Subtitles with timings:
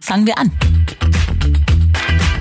[0.00, 0.52] Fangen wir an.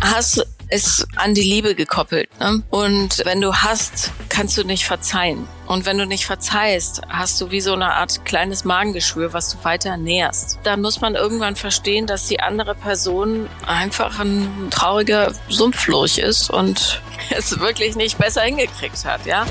[0.02, 0.39] Hass
[0.70, 2.29] ist an die Liebe gekoppelt.
[2.39, 2.62] Ne?
[2.70, 5.47] Und wenn du hast, kannst du nicht verzeihen.
[5.65, 9.63] Und wenn du nicht verzeihst, hast du wie so eine Art kleines Magengeschwür, was du
[9.63, 10.60] weiter näherst.
[10.62, 17.02] Dann muss man irgendwann verstehen, dass die andere Person einfach ein trauriger Sumpflurch ist und
[17.32, 19.48] es wirklich nicht besser hingekriegt hat, ja?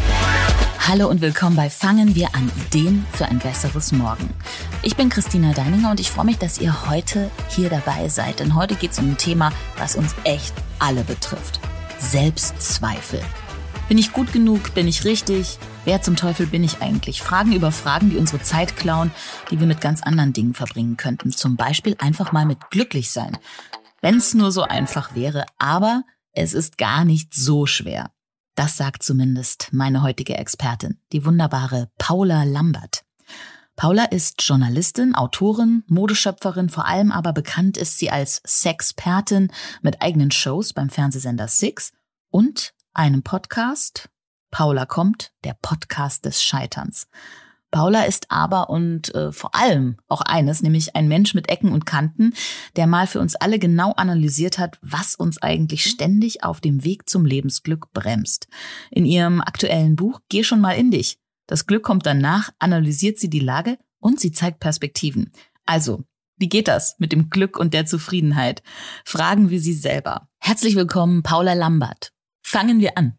[0.87, 4.29] Hallo und willkommen bei Fangen wir an Ideen für ein besseres Morgen.
[4.83, 8.41] Ich bin Christina Deininger und ich freue mich, dass ihr heute hier dabei seid.
[8.41, 11.59] Denn heute geht es um ein Thema, was uns echt alle betrifft.
[11.99, 13.23] Selbstzweifel.
[13.89, 14.75] Bin ich gut genug?
[14.75, 15.59] Bin ich richtig?
[15.87, 17.23] Wer zum Teufel bin ich eigentlich?
[17.23, 19.11] Fragen über Fragen, die unsere Zeit klauen,
[19.51, 21.33] die wir mit ganz anderen Dingen verbringen könnten.
[21.33, 23.39] Zum Beispiel einfach mal mit glücklich sein.
[24.03, 28.11] Wenn es nur so einfach wäre, aber es ist gar nicht so schwer.
[28.55, 33.05] Das sagt zumindest meine heutige Expertin, die wunderbare Paula Lambert.
[33.77, 39.51] Paula ist Journalistin, Autorin, Modeschöpferin, vor allem aber bekannt ist sie als Sexpertin
[39.83, 41.93] mit eigenen Shows beim Fernsehsender Six
[42.31, 44.09] und einem Podcast.
[44.53, 47.09] Paula kommt, der Podcast des Scheiterns.
[47.75, 51.87] Paula ist aber und äh, vor allem auch eines, nämlich ein Mensch mit Ecken und
[51.87, 52.33] Kanten,
[52.77, 57.09] der mal für uns alle genau analysiert hat, was uns eigentlich ständig auf dem Weg
[57.09, 58.47] zum Lebensglück bremst.
[58.93, 61.19] In ihrem aktuellen Buch Geh schon mal in dich.
[61.49, 65.33] Das Glück kommt danach, analysiert sie die Lage und sie zeigt Perspektiven.
[65.67, 66.05] Also,
[66.37, 68.63] wie geht das mit dem Glück und der Zufriedenheit?
[69.05, 70.29] Fragen wir sie selber.
[70.39, 72.13] Herzlich willkommen, Paula Lambert.
[72.41, 73.19] Fangen wir an.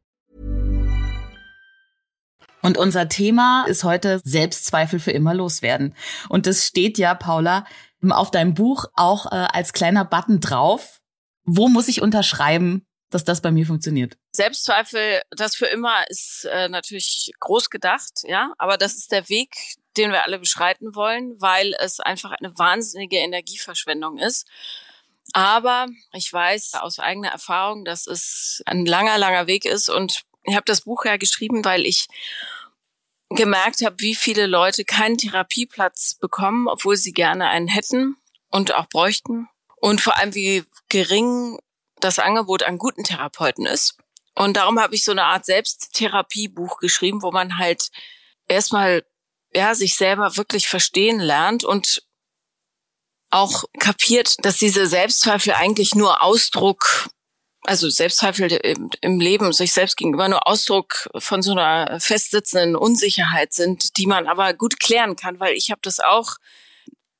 [2.61, 5.95] Und unser Thema ist heute Selbstzweifel für immer loswerden.
[6.29, 7.65] Und das steht ja, Paula,
[8.09, 10.99] auf deinem Buch auch äh, als kleiner Button drauf.
[11.43, 14.17] Wo muss ich unterschreiben, dass das bei mir funktioniert?
[14.31, 19.55] Selbstzweifel, das für immer ist äh, natürlich groß gedacht, ja, aber das ist der Weg,
[19.97, 24.47] den wir alle beschreiten wollen, weil es einfach eine wahnsinnige Energieverschwendung ist.
[25.33, 30.55] Aber ich weiß aus eigener Erfahrung, dass es ein langer, langer Weg ist und ich
[30.55, 32.07] habe das Buch ja geschrieben, weil ich
[33.29, 38.17] gemerkt habe, wie viele Leute keinen Therapieplatz bekommen, obwohl sie gerne einen hätten
[38.49, 39.47] und auch bräuchten.
[39.77, 41.57] Und vor allem, wie gering
[41.99, 43.97] das Angebot an guten Therapeuten ist.
[44.35, 47.89] Und darum habe ich so eine Art Selbsttherapiebuch geschrieben, wo man halt
[48.47, 49.05] erstmal
[49.53, 52.03] ja sich selber wirklich verstehen lernt und
[53.29, 57.09] auch kapiert, dass diese Selbstzweifel eigentlich nur Ausdruck
[57.63, 58.51] also Selbstzweifel
[59.01, 64.27] im, Leben sich selbst gegenüber nur Ausdruck von so einer festsitzenden Unsicherheit sind, die man
[64.27, 66.37] aber gut klären kann, weil ich habe das auch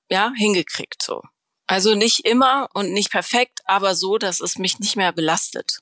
[0.09, 1.21] ja hingekriegt so.
[1.67, 5.79] Also nicht immer und nicht perfekt, aber so, dass es mich nicht mehr belastet.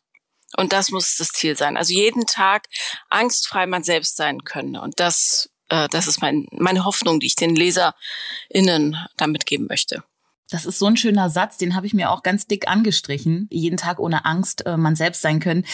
[0.55, 1.77] Und das muss das Ziel sein.
[1.77, 2.67] Also jeden Tag
[3.09, 4.75] angstfrei man selbst sein können.
[4.77, 10.03] Und das, äh, das ist mein, meine Hoffnung, die ich den LeserInnen damit geben möchte.
[10.49, 13.47] Das ist so ein schöner Satz, den habe ich mir auch ganz dick angestrichen.
[13.51, 15.65] Jeden Tag ohne Angst äh, man selbst sein können.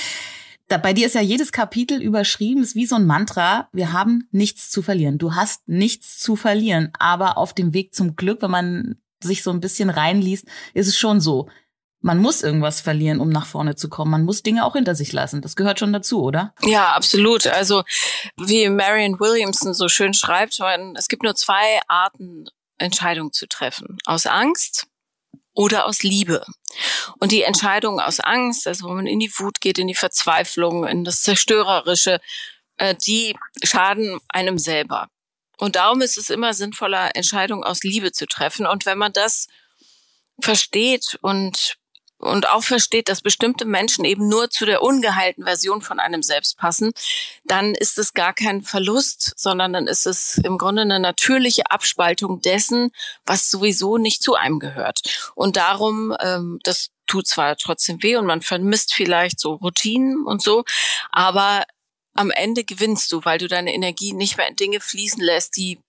[0.68, 3.70] Da, bei dir ist ja jedes Kapitel überschrieben, ist wie so ein Mantra.
[3.72, 5.18] Wir haben nichts zu verlieren.
[5.18, 6.92] Du hast nichts zu verlieren.
[6.98, 10.98] Aber auf dem Weg zum Glück, wenn man sich so ein bisschen reinliest, ist es
[10.98, 11.50] schon so.
[12.02, 14.12] Man muss irgendwas verlieren, um nach vorne zu kommen.
[14.12, 15.42] Man muss Dinge auch hinter sich lassen.
[15.42, 16.54] Das gehört schon dazu, oder?
[16.64, 17.48] Ja, absolut.
[17.48, 17.84] Also
[18.38, 20.60] wie Marion Williamson so schön schreibt,
[20.96, 22.46] es gibt nur zwei Arten
[22.78, 23.98] Entscheidung zu treffen.
[24.06, 24.88] Aus Angst
[25.54, 26.46] oder aus Liebe.
[27.20, 30.86] Und die Entscheidung aus Angst, also wo man in die Wut geht, in die Verzweiflung,
[30.86, 32.20] in das Zerstörerische,
[32.78, 35.08] äh, die schaden einem selber.
[35.58, 38.66] Und darum ist es immer sinnvoller, Entscheidungen aus Liebe zu treffen.
[38.68, 39.48] Und wenn man das
[40.42, 41.78] versteht und
[42.18, 46.58] und auch versteht, dass bestimmte Menschen eben nur zu der ungeheilten Version von einem selbst
[46.58, 46.92] passen,
[47.44, 52.42] dann ist es gar kein Verlust, sondern dann ist es im Grunde eine natürliche Abspaltung
[52.42, 52.92] dessen,
[53.26, 55.32] was sowieso nicht zu einem gehört.
[55.36, 60.42] Und darum, ähm, das tut zwar trotzdem weh und man vermisst vielleicht so Routinen und
[60.42, 60.64] so,
[61.12, 61.66] aber
[62.16, 65.80] am Ende gewinnst du, weil du deine Energie nicht mehr in Dinge fließen lässt, die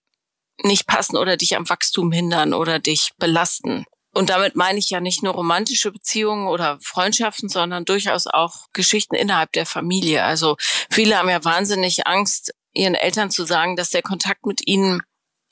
[0.63, 3.85] nicht passen oder dich am Wachstum hindern oder dich belasten.
[4.17, 9.13] Und damit meine ich ja nicht nur romantische Beziehungen oder Freundschaften, sondern durchaus auch Geschichten
[9.13, 10.23] innerhalb der Familie.
[10.23, 10.57] Also
[10.89, 15.03] viele haben ja wahnsinnig Angst, ihren Eltern zu sagen, dass der Kontakt mit ihnen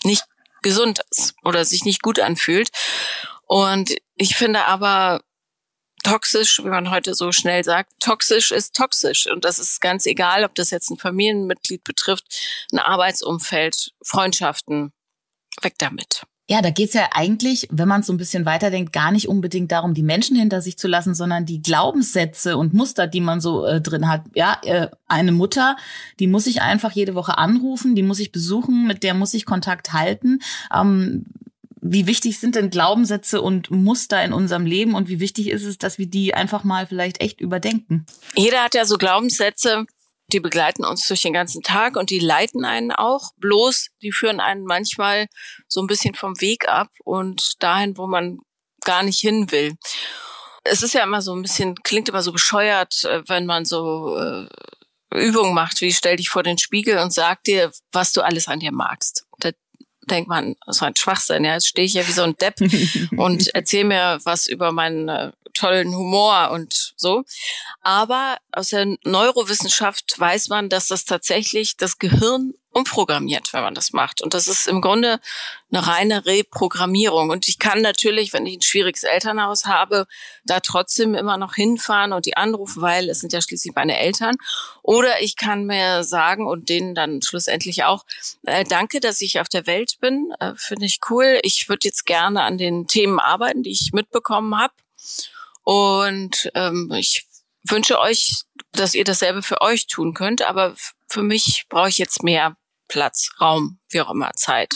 [0.04, 0.24] nicht
[0.64, 2.70] gesund ist oder sich nicht gut anfühlt.
[3.46, 5.22] Und ich finde aber,
[6.04, 9.28] toxisch, wie man heute so schnell sagt, toxisch ist toxisch.
[9.28, 12.26] Und das ist ganz egal, ob das jetzt ein Familienmitglied betrifft,
[12.72, 14.92] ein Arbeitsumfeld, Freundschaften.
[15.62, 16.26] Weg damit.
[16.48, 19.96] Ja, da geht's ja eigentlich, wenn man so ein bisschen weiterdenkt, gar nicht unbedingt darum,
[19.96, 23.82] die Menschen hinter sich zu lassen, sondern die Glaubenssätze und Muster, die man so äh,
[23.82, 24.26] drin hat.
[24.36, 25.76] Ja, äh, eine Mutter,
[26.20, 29.46] die muss ich einfach jede Woche anrufen, die muss ich besuchen, mit der muss ich
[29.46, 30.40] Kontakt halten.
[30.72, 31.26] Ähm,
[31.88, 35.78] wie wichtig sind denn Glaubenssätze und Muster in unserem Leben und wie wichtig ist es,
[35.78, 38.06] dass wir die einfach mal vielleicht echt überdenken?
[38.36, 39.86] Jeder hat ja so Glaubenssätze,
[40.34, 43.32] die begleiten uns durch den ganzen Tag und die leiten einen auch.
[43.38, 45.28] Bloß, die führen einen manchmal
[45.68, 48.40] so ein bisschen vom Weg ab und dahin, wo man
[48.84, 49.76] gar nicht hin will.
[50.64, 54.18] Es ist ja immer so ein bisschen, klingt immer so bescheuert, äh, wenn man so
[54.18, 54.48] äh,
[55.14, 58.60] Übungen macht, wie stell dich vor den Spiegel und sag dir, was du alles an
[58.60, 59.26] dir magst.
[59.40, 59.52] Da
[60.10, 62.56] denkt man, das ist ein Schwachsinn, ja, jetzt stehe ich ja wie so ein Depp
[63.18, 67.24] und erzähl mir was über meinen äh, tollen Humor und so.
[67.82, 73.94] Aber aus der Neurowissenschaft weiß man, dass das tatsächlich das Gehirn umprogrammiert, wenn man das
[73.94, 74.22] macht.
[74.22, 75.22] Und das ist im Grunde
[75.72, 77.30] eine reine Reprogrammierung.
[77.30, 80.08] Und ich kann natürlich, wenn ich ein schwieriges Elternhaus habe,
[80.44, 84.36] da trotzdem immer noch hinfahren und die anrufen, weil es sind ja schließlich meine Eltern.
[84.84, 88.04] Oder ich kann mir sagen und denen dann schlussendlich auch,
[88.44, 91.40] äh, danke, dass ich auf der Welt bin, äh, finde ich cool.
[91.44, 94.74] Ich würde jetzt gerne an den Themen arbeiten, die ich mitbekommen habe.
[95.66, 97.28] Und ähm, ich
[97.68, 100.42] wünsche euch, dass ihr dasselbe für euch tun könnt.
[100.44, 100.76] Aber
[101.10, 102.56] für mich brauche ich jetzt mehr
[102.88, 104.74] Platz, Raum, wie auch immer, Zeit.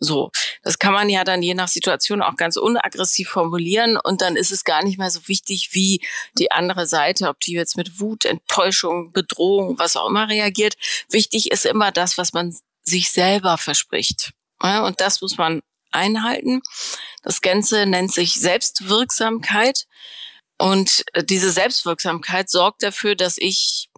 [0.00, 0.30] So,
[0.62, 4.50] das kann man ja dann je nach Situation auch ganz unaggressiv formulieren und dann ist
[4.50, 6.04] es gar nicht mehr so wichtig, wie
[6.38, 10.74] die andere Seite, ob die jetzt mit Wut, Enttäuschung, Bedrohung, was auch immer reagiert.
[11.08, 14.32] Wichtig ist immer das, was man sich selber verspricht.
[14.62, 16.60] Ja, und das muss man einhalten.
[17.24, 19.86] Das Ganze nennt sich Selbstwirksamkeit.
[20.58, 23.88] Und äh, diese Selbstwirksamkeit sorgt dafür, dass ich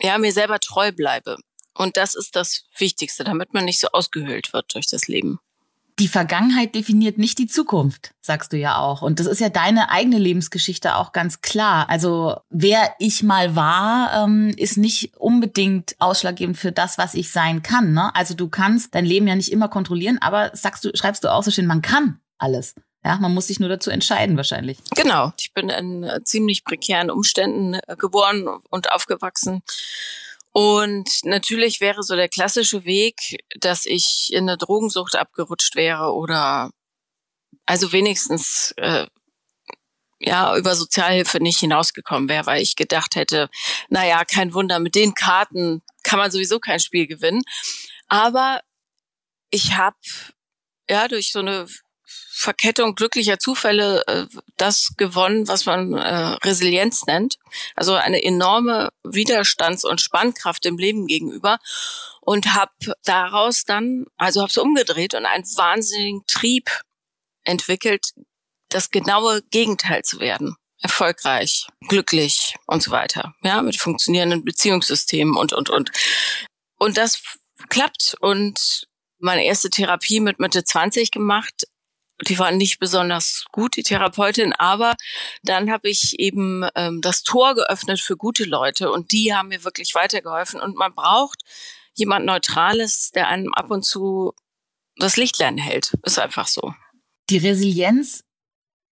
[0.00, 1.36] ja mir selber treu bleibe.
[1.74, 5.40] Und das ist das Wichtigste, damit man nicht so ausgehöhlt wird durch das Leben
[6.02, 9.02] die Vergangenheit definiert nicht die Zukunft, sagst du ja auch.
[9.02, 11.88] Und das ist ja deine eigene Lebensgeschichte auch ganz klar.
[11.88, 17.62] Also wer ich mal war, ähm, ist nicht unbedingt ausschlaggebend für das, was ich sein
[17.62, 17.92] kann.
[17.92, 18.12] Ne?
[18.16, 21.44] Also du kannst dein Leben ja nicht immer kontrollieren, aber sagst du, schreibst du auch
[21.44, 22.74] so schön, man kann alles.
[23.04, 24.78] Ja, man muss sich nur dazu entscheiden wahrscheinlich.
[24.96, 25.32] Genau.
[25.38, 29.62] Ich bin in äh, ziemlich prekären Umständen äh, geboren und aufgewachsen
[30.52, 36.70] und natürlich wäre so der klassische Weg, dass ich in eine Drogensucht abgerutscht wäre oder
[37.64, 39.06] also wenigstens äh,
[40.18, 43.48] ja über Sozialhilfe nicht hinausgekommen wäre, weil ich gedacht hätte,
[43.88, 47.42] naja, kein Wunder, mit den Karten kann man sowieso kein Spiel gewinnen.
[48.08, 48.60] Aber
[49.50, 49.96] ich habe
[50.88, 51.66] ja durch so eine
[52.34, 54.26] Verkettung glücklicher Zufälle äh,
[54.56, 57.38] das gewonnen, was man äh, Resilienz nennt.
[57.76, 61.58] Also eine enorme Widerstands- und Spannkraft im Leben gegenüber
[62.20, 62.72] und habe
[63.04, 66.70] daraus dann, also habe es umgedreht und einen wahnsinnigen Trieb
[67.44, 68.12] entwickelt,
[68.68, 70.56] das genaue Gegenteil zu werden.
[70.80, 73.34] Erfolgreich, glücklich und so weiter.
[73.42, 75.92] Ja, mit funktionierenden Beziehungssystemen und, und, und.
[76.78, 77.22] Und das
[77.68, 78.88] klappt und
[79.18, 81.68] meine erste Therapie mit Mitte 20 gemacht,
[82.28, 84.94] die war nicht besonders gut, die Therapeutin, aber
[85.42, 89.64] dann habe ich eben ähm, das Tor geöffnet für gute Leute und die haben mir
[89.64, 90.60] wirklich weitergeholfen.
[90.60, 91.42] Und man braucht
[91.94, 94.34] jemand Neutrales, der einem ab und zu
[94.96, 95.94] das Lichtlein hält.
[96.04, 96.74] Ist einfach so.
[97.30, 98.24] Die Resilienz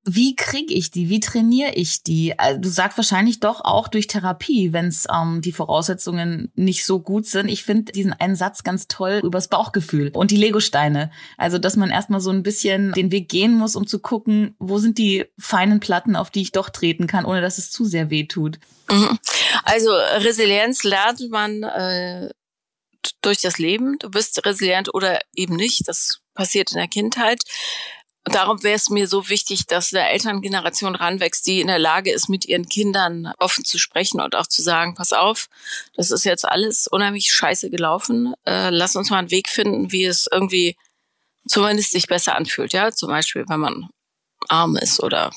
[0.04, 1.10] wie kriege ich die?
[1.10, 2.38] Wie trainiere ich die?
[2.38, 7.00] Also, du sagst wahrscheinlich doch auch durch Therapie, wenn es ähm, die Voraussetzungen nicht so
[7.00, 7.48] gut sind.
[7.48, 11.10] Ich finde diesen einen Satz ganz toll übers Bauchgefühl und die Legosteine.
[11.36, 14.78] Also, dass man erstmal so ein bisschen den Weg gehen muss, um zu gucken, wo
[14.78, 18.08] sind die feinen Platten, auf die ich doch treten kann, ohne dass es zu sehr
[18.08, 18.58] weh tut.
[18.90, 19.18] Mhm.
[19.64, 22.30] Also Resilienz lernt man äh,
[23.20, 23.98] durch das Leben.
[23.98, 25.86] Du bist resilient oder eben nicht.
[25.88, 27.42] Das passiert in der Kindheit
[28.24, 32.28] darum wäre es mir so wichtig, dass eine Elterngeneration ranwächst, die in der Lage ist,
[32.28, 35.48] mit ihren Kindern offen zu sprechen und auch zu sagen, pass auf,
[35.94, 38.34] das ist jetzt alles unheimlich scheiße gelaufen.
[38.46, 40.76] Äh, lass uns mal einen Weg finden, wie es irgendwie
[41.46, 42.72] zumindest sich besser anfühlt.
[42.72, 43.88] Ja, zum Beispiel, wenn man
[44.48, 45.30] arm ist oder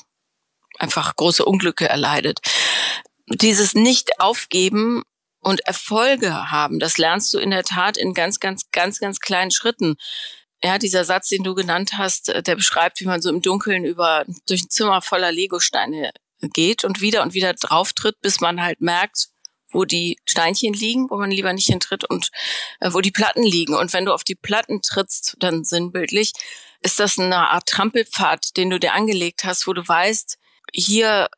[0.78, 2.40] einfach große Unglücke erleidet.
[3.26, 5.02] Dieses Nicht-Aufgeben
[5.40, 9.50] und Erfolge haben, das lernst du in der Tat in ganz, ganz, ganz, ganz kleinen
[9.50, 9.96] Schritten
[10.62, 13.84] ja, dieser Satz, den du genannt hast, äh, der beschreibt, wie man so im Dunkeln
[13.84, 18.80] über durch ein Zimmer voller Legosteine geht und wieder und wieder drauftritt, bis man halt
[18.80, 19.28] merkt,
[19.70, 22.30] wo die Steinchen liegen, wo man lieber nicht hintritt und
[22.80, 23.74] äh, wo die Platten liegen.
[23.74, 26.32] Und wenn du auf die Platten trittst, dann sinnbildlich,
[26.80, 30.38] ist das eine Art Trampelpfad, den du dir angelegt hast, wo du weißt,
[30.72, 31.28] hier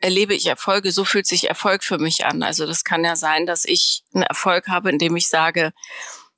[0.00, 2.42] erlebe ich Erfolge, so fühlt sich Erfolg für mich an.
[2.42, 5.72] Also das kann ja sein, dass ich einen Erfolg habe, indem ich sage,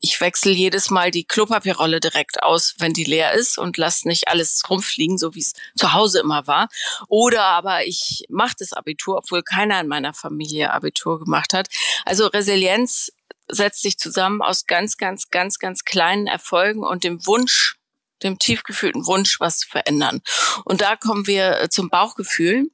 [0.00, 4.28] ich wechsle jedes Mal die Klopapierrolle direkt aus, wenn die leer ist und lasse nicht
[4.28, 6.69] alles rumfliegen, so wie es zu Hause immer war.
[7.09, 11.69] Oder aber ich mache das Abitur, obwohl keiner in meiner Familie Abitur gemacht hat.
[12.07, 13.12] Also Resilienz
[13.49, 17.76] setzt sich zusammen aus ganz, ganz, ganz, ganz kleinen Erfolgen und dem Wunsch,
[18.23, 20.23] dem tiefgefühlten Wunsch, was zu verändern.
[20.64, 22.71] Und da kommen wir äh, zum Bauchgefühl.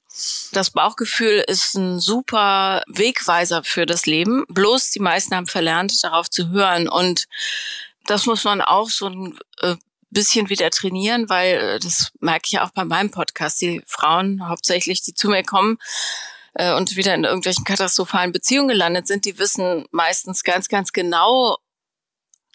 [0.52, 4.44] Das Bauchgefühl ist ein super Wegweiser für das Leben.
[4.48, 6.88] Bloß die meisten haben verlernt, darauf zu hören.
[6.88, 7.26] Und
[8.06, 9.76] das muss man auch so ein äh,
[10.10, 13.60] bisschen wieder trainieren, weil äh, das merke ich auch bei meinem Podcast.
[13.60, 15.78] Die Frauen hauptsächlich, die zu mir kommen,
[16.54, 21.58] äh, und wieder in irgendwelchen katastrophalen Beziehungen gelandet sind, die wissen meistens ganz, ganz genau,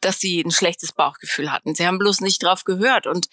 [0.01, 1.75] dass sie ein schlechtes Bauchgefühl hatten.
[1.75, 3.06] Sie haben bloß nicht drauf gehört.
[3.06, 3.27] Und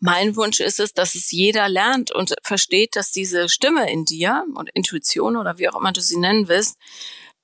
[0.00, 4.44] mein Wunsch ist es, dass es jeder lernt und versteht, dass diese Stimme in dir
[4.54, 6.76] und Intuition oder wie auch immer du sie nennen willst,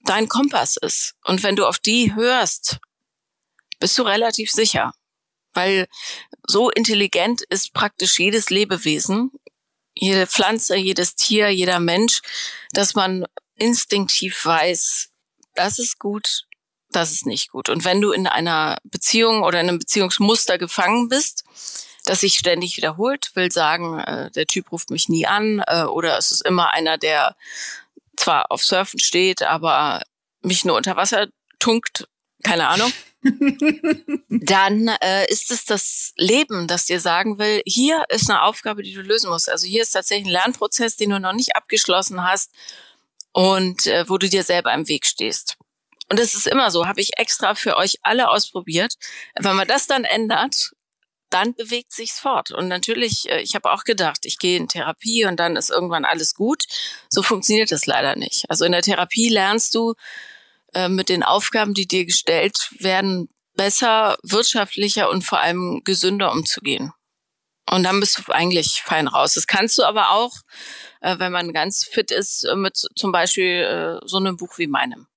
[0.04, 1.14] dein Kompass ist.
[1.25, 2.78] Und wenn du auf die hörst,
[3.78, 4.94] bist du relativ sicher.
[5.52, 5.86] Weil
[6.46, 9.32] so intelligent ist praktisch jedes Lebewesen,
[9.94, 12.20] jede Pflanze, jedes Tier, jeder Mensch,
[12.72, 15.10] dass man instinktiv weiß,
[15.54, 16.44] das ist gut,
[16.90, 17.68] das ist nicht gut.
[17.68, 21.44] Und wenn du in einer Beziehung oder in einem Beziehungsmuster gefangen bist,
[22.06, 26.16] das sich ständig wiederholt, will sagen, äh, der Typ ruft mich nie an äh, oder
[26.16, 27.36] es ist immer einer, der
[28.16, 30.02] zwar auf Surfen steht, aber
[30.40, 31.26] mich nur unter Wasser
[31.58, 32.08] tunkt,
[32.42, 32.92] keine Ahnung.
[34.28, 38.94] dann äh, ist es das Leben, das dir sagen will, hier ist eine Aufgabe, die
[38.94, 39.50] du lösen musst.
[39.50, 42.52] Also hier ist tatsächlich ein Lernprozess, den du noch nicht abgeschlossen hast
[43.32, 45.56] und äh, wo du dir selber im Weg stehst.
[46.08, 48.94] Und es ist immer so, habe ich extra für euch alle ausprobiert.
[49.34, 50.70] Wenn man das dann ändert,
[51.30, 52.50] dann bewegt sich's fort.
[52.50, 56.04] Und natürlich, äh, ich habe auch gedacht, ich gehe in Therapie und dann ist irgendwann
[56.04, 56.64] alles gut.
[57.09, 58.49] So funktioniert das leider nicht.
[58.49, 59.95] Also in der Therapie lernst du
[60.75, 66.92] äh, mit den Aufgaben, die dir gestellt werden, besser, wirtschaftlicher und vor allem gesünder umzugehen.
[67.68, 69.35] Und dann bist du eigentlich fein raus.
[69.35, 70.33] Das kannst du aber auch,
[71.00, 75.09] äh, wenn man ganz fit ist, mit zum Beispiel so einem Buch wie meinem.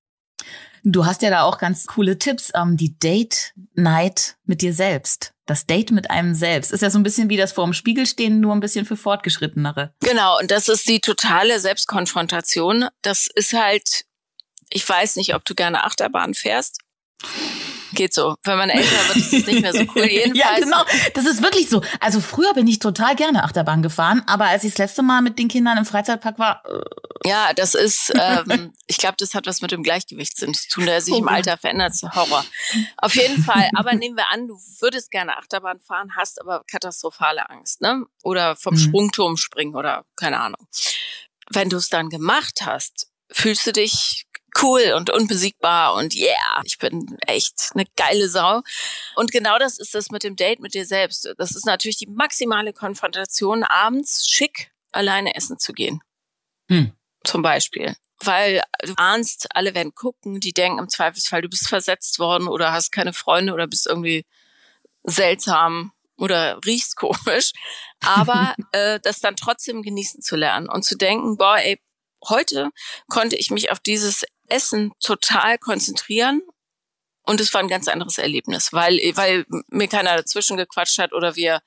[0.82, 2.52] Du hast ja da auch ganz coole Tipps.
[2.54, 5.32] Ähm, die Date Night mit dir selbst.
[5.46, 6.72] Das Date mit einem selbst.
[6.72, 8.96] Ist ja so ein bisschen wie das vor dem Spiegel stehen, nur ein bisschen für
[8.96, 9.94] Fortgeschrittenere.
[10.00, 10.38] Genau.
[10.38, 12.86] Und das ist die totale Selbstkonfrontation.
[13.02, 14.04] Das ist halt,
[14.70, 16.78] ich weiß nicht, ob du gerne Achterbahn fährst.
[17.92, 18.34] Geht so.
[18.44, 20.04] Wenn man älter wird, ist es nicht mehr so cool.
[20.10, 20.38] Jedenfalls.
[20.38, 20.84] ja, genau.
[21.14, 21.82] Das ist wirklich so.
[22.00, 25.38] Also früher bin ich total gerne Achterbahn gefahren, aber als ich das letzte Mal mit
[25.38, 26.62] den Kindern im Freizeitpark war.
[26.66, 26.80] Äh
[27.24, 31.00] ja, das ist, ähm, ich glaube, das hat was mit dem Gleichgewichtssinn zu tun, der
[31.00, 31.94] sich im Alter verändert.
[32.14, 32.44] Horror.
[32.96, 33.68] Auf jeden Fall.
[33.74, 38.04] Aber nehmen wir an, du würdest gerne Achterbahn fahren, hast aber katastrophale Angst, ne?
[38.22, 38.78] Oder vom mhm.
[38.78, 40.66] Sprungturm springen oder keine Ahnung.
[41.50, 44.26] Wenn du es dann gemacht hast, fühlst du dich
[44.62, 48.62] cool und unbesiegbar und yeah, ich bin echt eine geile Sau.
[49.16, 51.32] Und genau das ist das mit dem Date mit dir selbst.
[51.38, 56.00] Das ist natürlich die maximale Konfrontation, abends schick alleine essen zu gehen.
[56.68, 56.92] Hm.
[57.24, 57.94] Zum Beispiel.
[58.22, 62.72] Weil du ahnst, alle werden gucken, die denken im Zweifelsfall, du bist versetzt worden oder
[62.72, 64.26] hast keine Freunde oder bist irgendwie
[65.04, 67.52] seltsam oder riechst komisch.
[68.00, 71.80] Aber äh, das dann trotzdem genießen zu lernen und zu denken, boah, ey,
[72.28, 72.70] heute
[73.08, 76.42] konnte ich mich auf dieses Essen total konzentrieren
[77.30, 81.36] und es war ein ganz anderes Erlebnis, weil, weil mir keiner dazwischen gequatscht hat oder
[81.36, 81.60] wir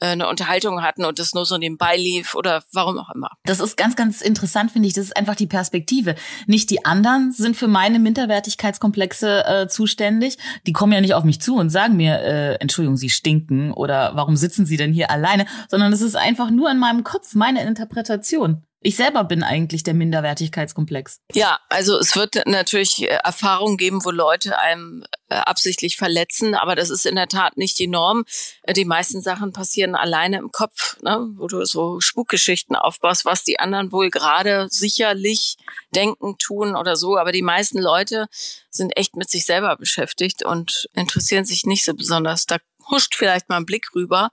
[0.00, 3.30] äh, eine Unterhaltung hatten und es nur so nebenbei lief oder warum auch immer.
[3.44, 4.94] Das ist ganz, ganz interessant, finde ich.
[4.94, 6.14] Das ist einfach die Perspektive.
[6.46, 10.38] Nicht die anderen sind für meine Minderwertigkeitskomplexe äh, zuständig.
[10.66, 14.12] Die kommen ja nicht auf mich zu und sagen mir, äh, Entschuldigung, Sie stinken oder
[14.14, 17.62] warum sitzen Sie denn hier alleine, sondern es ist einfach nur in meinem Kopf meine
[17.62, 18.62] Interpretation.
[18.86, 21.20] Ich selber bin eigentlich der Minderwertigkeitskomplex.
[21.32, 26.76] Ja, also es wird natürlich äh, Erfahrungen geben, wo Leute einem äh, absichtlich verletzen, aber
[26.76, 28.24] das ist in der Tat nicht die Norm.
[28.62, 31.32] Äh, die meisten Sachen passieren alleine im Kopf, ne?
[31.34, 35.56] wo du so Spukgeschichten aufbaust, was die anderen wohl gerade sicherlich
[35.92, 37.16] denken, tun oder so.
[37.16, 38.28] Aber die meisten Leute
[38.70, 42.46] sind echt mit sich selber beschäftigt und interessieren sich nicht so besonders.
[42.46, 44.30] Da huscht vielleicht mal ein Blick rüber.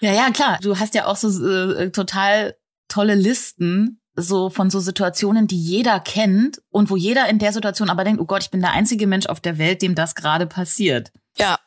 [0.00, 0.58] Ja, ja, klar.
[0.60, 2.56] Du hast ja auch so äh, total
[2.92, 7.88] tolle Listen so von so Situationen, die jeder kennt und wo jeder in der Situation
[7.88, 10.46] aber denkt, oh Gott, ich bin der einzige Mensch auf der Welt, dem das gerade
[10.46, 11.10] passiert.
[11.38, 11.58] Ja.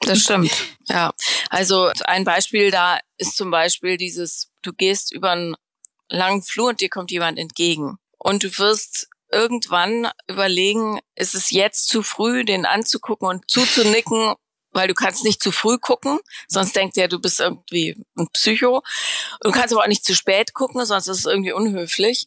[0.00, 0.52] Das stimmt.
[0.88, 1.12] Ja.
[1.50, 5.56] Also ein Beispiel da ist zum Beispiel dieses, du gehst über einen
[6.08, 11.88] langen Flur und dir kommt jemand entgegen und du wirst irgendwann überlegen, ist es jetzt
[11.88, 14.34] zu früh, den anzugucken und zuzunicken,
[14.72, 18.82] weil du kannst nicht zu früh gucken, sonst denkt er, du bist irgendwie ein Psycho.
[19.42, 22.26] Du kannst aber auch nicht zu spät gucken, sonst ist es irgendwie unhöflich.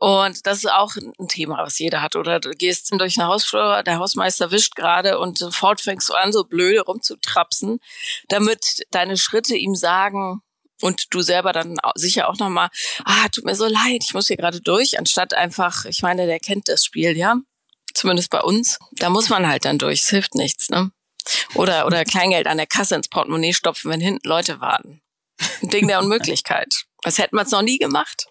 [0.00, 2.14] Und das ist auch ein Thema, was jeder hat.
[2.14, 6.32] Oder du gehst durch eine Hausflur, der Hausmeister wischt gerade und sofort fängst du an,
[6.32, 7.80] so blöde rumzutrapsen,
[8.28, 10.40] damit deine Schritte ihm sagen,
[10.80, 12.68] und du selber dann sicher auch nochmal,
[13.04, 16.38] ah, tut mir so leid, ich muss hier gerade durch, anstatt einfach, ich meine, der
[16.38, 17.36] kennt das Spiel, ja,
[17.94, 18.78] zumindest bei uns.
[18.92, 20.92] Da muss man halt dann durch, es hilft nichts, ne?
[21.54, 25.02] Oder, oder Kleingeld an der Kasse ins Portemonnaie stopfen, wenn hinten Leute warten.
[25.62, 26.84] Ein Ding der Unmöglichkeit.
[27.02, 28.26] Das hätte man es noch nie gemacht.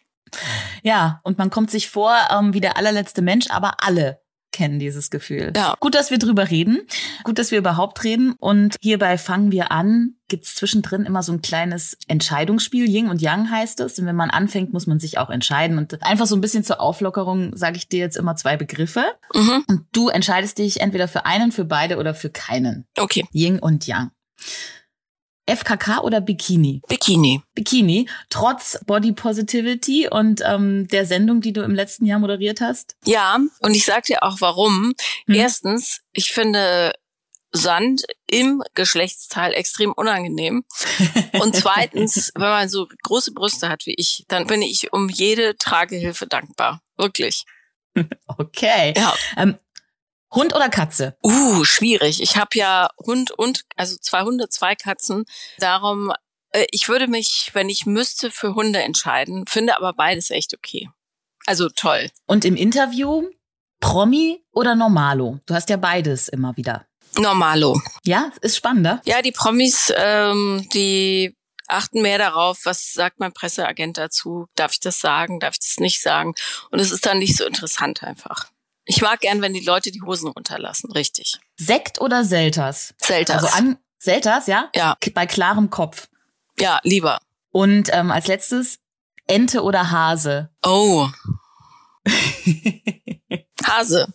[0.83, 4.21] Ja, und man kommt sich vor ähm, wie der allerletzte Mensch, aber alle
[4.57, 5.53] kennen dieses Gefühl.
[5.55, 5.75] Ja.
[5.79, 6.81] Gut, dass wir drüber reden.
[7.23, 8.33] Gut, dass wir überhaupt reden.
[8.39, 10.15] Und hierbei fangen wir an.
[10.29, 12.89] Gibt's zwischendrin immer so ein kleines Entscheidungsspiel.
[12.89, 13.99] Yin und Yang heißt es.
[13.99, 15.77] Und wenn man anfängt, muss man sich auch entscheiden.
[15.77, 19.05] Und einfach so ein bisschen zur Auflockerung sage ich dir jetzt immer zwei Begriffe.
[19.35, 19.63] Mhm.
[19.67, 22.87] Und du entscheidest dich entweder für einen, für beide oder für keinen.
[22.97, 23.25] Okay.
[23.31, 24.09] Yin und Yang.
[25.47, 26.81] FKK oder Bikini?
[26.87, 27.41] Bikini.
[27.55, 32.95] Bikini, trotz Body Positivity und ähm, der Sendung, die du im letzten Jahr moderiert hast?
[33.05, 34.93] Ja, und ich sag dir auch warum.
[35.25, 35.35] Hm.
[35.35, 36.93] Erstens, ich finde
[37.51, 40.63] Sand im Geschlechtsteil extrem unangenehm.
[41.39, 45.57] Und zweitens, wenn man so große Brüste hat wie ich, dann bin ich um jede
[45.57, 46.81] Tragehilfe dankbar.
[46.97, 47.45] Wirklich.
[48.39, 48.93] Okay.
[48.95, 49.15] Ja.
[49.37, 49.57] Ähm,
[50.37, 51.17] Hund oder Katze?
[51.23, 52.21] Uh, schwierig.
[52.21, 55.25] Ich habe ja Hund und, also zwei Hunde, zwei Katzen.
[55.57, 56.13] Darum,
[56.51, 60.91] äh, ich würde mich, wenn ich müsste, für Hunde entscheiden, finde aber beides echt okay.
[61.47, 62.11] Also toll.
[62.27, 63.23] Und im Interview
[63.79, 65.39] Promi oder Normalo?
[65.47, 66.85] Du hast ja beides immer wieder.
[67.17, 67.81] Normalo.
[68.05, 69.01] Ja, ist spannender.
[69.05, 71.35] Ja, die Promis, ähm, die
[71.67, 74.45] achten mehr darauf, was sagt mein Presseagent dazu?
[74.53, 75.39] Darf ich das sagen?
[75.39, 76.35] Darf ich das nicht sagen?
[76.69, 78.51] Und es ist dann nicht so interessant einfach.
[78.87, 81.39] Ich mag gern, wenn die Leute die Hosen runterlassen, richtig.
[81.57, 82.93] Sekt oder Selters?
[82.97, 83.43] Selters.
[83.43, 84.69] Also an Selters, ja?
[84.73, 84.97] Ja.
[85.13, 86.07] Bei klarem Kopf.
[86.57, 87.19] Ja, lieber.
[87.51, 88.79] Und ähm, als letztes
[89.27, 90.49] Ente oder Hase?
[90.65, 91.09] Oh.
[93.65, 94.07] Hase.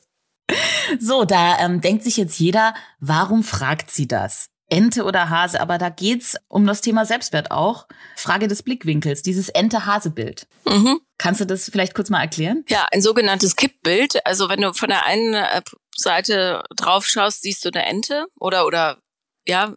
[0.98, 4.48] So, da ähm, denkt sich jetzt jeder, warum fragt sie das?
[4.72, 7.86] Ente oder Hase, aber da geht's um das Thema Selbstwert auch.
[8.16, 10.46] Frage des Blickwinkels, dieses Ente-Hase-Bild.
[10.64, 10.98] Mhm.
[11.18, 12.64] Kannst du das vielleicht kurz mal erklären?
[12.68, 14.24] Ja, ein sogenanntes Kippbild.
[14.24, 15.60] Also wenn du von der einen äh,
[15.94, 18.98] Seite drauf schaust, siehst du eine Ente oder oder
[19.46, 19.74] ja,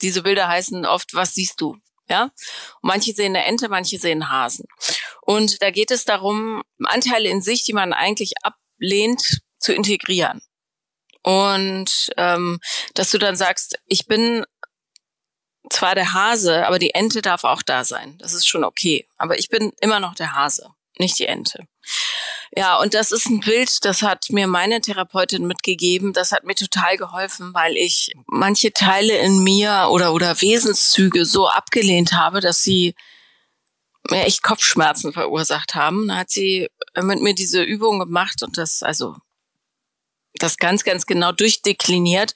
[0.00, 1.76] diese Bilder heißen oft, was siehst du?
[2.08, 2.32] Ja, und
[2.82, 4.64] manche sehen eine Ente, manche sehen Hasen.
[5.20, 10.40] Und da geht es darum, Anteile in sich, die man eigentlich ablehnt, zu integrieren.
[11.22, 12.58] Und ähm,
[12.94, 14.44] dass du dann sagst, ich bin
[15.70, 18.18] zwar der Hase, aber die Ente darf auch da sein.
[18.18, 19.06] Das ist schon okay.
[19.16, 21.66] Aber ich bin immer noch der Hase, nicht die Ente.
[22.54, 26.12] Ja, und das ist ein Bild, das hat mir meine Therapeutin mitgegeben.
[26.12, 31.48] Das hat mir total geholfen, weil ich manche Teile in mir oder, oder Wesenszüge so
[31.48, 32.94] abgelehnt habe, dass sie
[34.10, 36.08] mir echt Kopfschmerzen verursacht haben.
[36.08, 36.68] Da hat sie
[37.00, 39.16] mit mir diese Übung gemacht und das, also
[40.42, 42.34] das ganz, ganz genau durchdekliniert.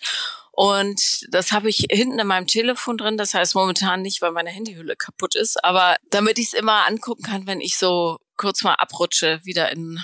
[0.53, 3.19] Und das habe ich hinten in meinem Telefon drin.
[3.19, 7.23] Das heißt momentan nicht, weil meine Handyhülle kaputt ist, aber damit ich es immer angucken
[7.23, 10.01] kann, wenn ich so kurz mal abrutsche, wieder in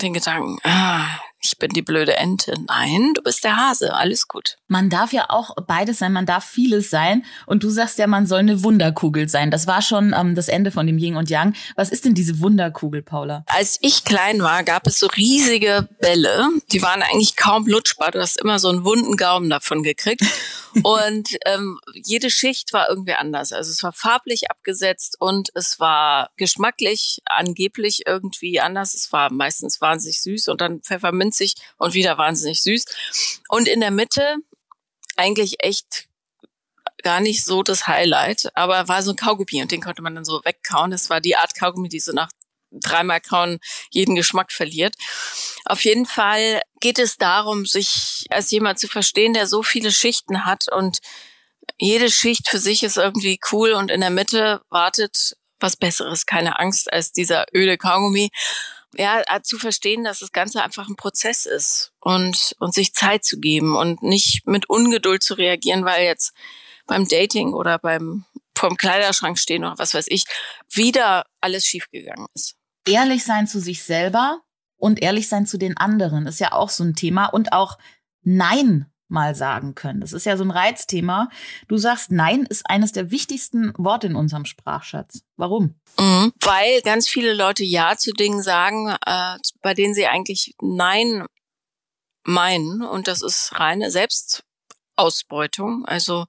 [0.00, 2.54] den Gedanken, ah, ich bin die blöde Ente.
[2.66, 3.94] Nein, du bist der Hase.
[3.94, 4.56] Alles gut.
[4.66, 7.24] Man darf ja auch beides sein, man darf vieles sein.
[7.46, 9.50] Und du sagst ja, man soll eine Wunderkugel sein.
[9.50, 11.54] Das war schon ähm, das Ende von dem Yin und Yang.
[11.76, 13.44] Was ist denn diese Wunderkugel, Paula?
[13.46, 16.48] Als ich klein war, gab es so riesige Bälle.
[16.72, 18.10] Die waren eigentlich kaum lutschbar.
[18.10, 20.24] Du hast immer so einen wunden Gaumen davon gekriegt.
[20.82, 23.52] und ähm, jede Schicht war irgendwie anders.
[23.52, 28.94] Also es war farblich abgesetzt und es war geschmacklich angeblich irgendwie anders.
[28.94, 30.82] Es war meistens wahnsinnig süß und dann
[31.28, 32.84] pfefferminzig und wieder wahnsinnig süß.
[33.48, 34.36] Und in der Mitte
[35.16, 36.06] eigentlich echt
[37.02, 40.24] gar nicht so das Highlight, aber war so ein Kaugummi und den konnte man dann
[40.24, 40.90] so wegkauen.
[40.90, 42.28] Das war die Art Kaugummi, die so nach
[42.70, 43.60] dreimal kauen
[43.90, 44.94] jeden Geschmack verliert.
[45.64, 50.44] Auf jeden Fall geht es darum, sich als jemand zu verstehen, der so viele Schichten
[50.44, 50.98] hat und
[51.78, 56.58] jede Schicht für sich ist irgendwie cool und in der Mitte wartet was Besseres, keine
[56.58, 58.30] Angst als dieser öde Kaugummi.
[58.98, 63.38] Ja, zu verstehen, dass das Ganze einfach ein Prozess ist und, und sich Zeit zu
[63.38, 66.32] geben und nicht mit Ungeduld zu reagieren, weil jetzt
[66.86, 68.24] beim Dating oder beim
[68.56, 70.24] vom Kleiderschrank stehen oder was weiß ich,
[70.68, 72.56] wieder alles schiefgegangen ist.
[72.88, 74.40] Ehrlich sein zu sich selber
[74.76, 77.78] und ehrlich sein zu den anderen ist ja auch so ein Thema und auch
[78.22, 80.00] Nein mal sagen können.
[80.00, 81.28] Das ist ja so ein Reizthema.
[81.66, 85.22] Du sagst, Nein ist eines der wichtigsten Worte in unserem Sprachschatz.
[85.36, 85.74] Warum?
[85.98, 91.24] Mhm, weil ganz viele Leute Ja zu Dingen sagen, äh, bei denen sie eigentlich Nein
[92.24, 92.82] meinen.
[92.82, 95.84] Und das ist reine Selbstausbeutung.
[95.86, 96.26] Also